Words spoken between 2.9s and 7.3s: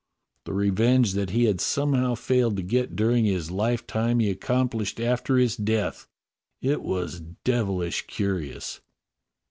during his lifetime he accomplished after his death. It was